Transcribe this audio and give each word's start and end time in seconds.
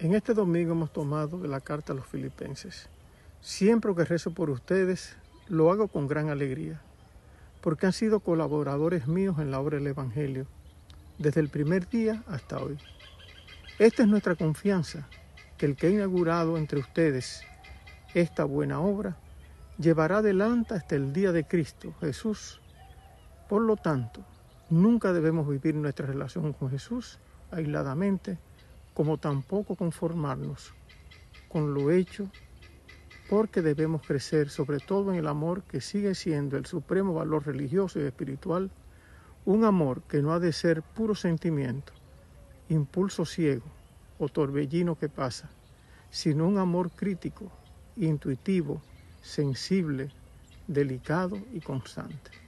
En 0.00 0.14
este 0.14 0.32
domingo 0.32 0.72
hemos 0.72 0.94
tomado 0.94 1.46
la 1.46 1.60
carta 1.60 1.92
a 1.92 1.96
los 1.96 2.06
filipenses. 2.06 2.88
Siempre 3.42 3.94
que 3.94 4.06
rezo 4.06 4.32
por 4.32 4.48
ustedes, 4.48 5.14
lo 5.46 5.70
hago 5.70 5.88
con 5.88 6.08
gran 6.08 6.30
alegría, 6.30 6.80
porque 7.60 7.84
han 7.84 7.92
sido 7.92 8.20
colaboradores 8.20 9.06
míos 9.06 9.38
en 9.40 9.50
la 9.50 9.60
obra 9.60 9.76
del 9.76 9.88
Evangelio, 9.88 10.46
desde 11.18 11.42
el 11.42 11.50
primer 11.50 11.86
día 11.86 12.22
hasta 12.28 12.60
hoy. 12.60 12.78
Esta 13.78 14.02
es 14.04 14.08
nuestra 14.08 14.36
confianza, 14.36 15.06
que 15.58 15.66
el 15.66 15.76
que 15.76 15.88
ha 15.88 15.90
inaugurado 15.90 16.56
entre 16.56 16.80
ustedes 16.80 17.42
esta 18.14 18.44
buena 18.44 18.80
obra, 18.80 19.18
llevará 19.78 20.18
adelante 20.18 20.72
hasta 20.72 20.96
el 20.96 21.12
día 21.12 21.30
de 21.30 21.44
Cristo, 21.44 21.92
Jesús. 22.00 22.62
Por 23.50 23.60
lo 23.60 23.76
tanto, 23.76 24.24
nunca 24.70 25.12
debemos 25.12 25.46
vivir 25.46 25.74
nuestra 25.74 26.06
relación 26.06 26.54
con 26.54 26.70
Jesús 26.70 27.18
aisladamente, 27.50 28.38
como 29.00 29.16
tampoco 29.16 29.76
conformarnos 29.76 30.74
con 31.48 31.72
lo 31.72 31.90
hecho, 31.90 32.30
porque 33.30 33.62
debemos 33.62 34.06
crecer 34.06 34.50
sobre 34.50 34.78
todo 34.78 35.10
en 35.10 35.18
el 35.18 35.26
amor 35.26 35.62
que 35.62 35.80
sigue 35.80 36.14
siendo 36.14 36.58
el 36.58 36.66
supremo 36.66 37.14
valor 37.14 37.46
religioso 37.46 37.98
y 37.98 38.02
espiritual, 38.02 38.70
un 39.46 39.64
amor 39.64 40.02
que 40.02 40.20
no 40.20 40.34
ha 40.34 40.38
de 40.38 40.52
ser 40.52 40.82
puro 40.82 41.14
sentimiento, 41.14 41.94
impulso 42.68 43.24
ciego 43.24 43.64
o 44.18 44.28
torbellino 44.28 44.98
que 44.98 45.08
pasa, 45.08 45.48
sino 46.10 46.46
un 46.46 46.58
amor 46.58 46.90
crítico, 46.90 47.50
intuitivo, 47.96 48.82
sensible, 49.22 50.10
delicado 50.66 51.38
y 51.54 51.60
constante. 51.60 52.39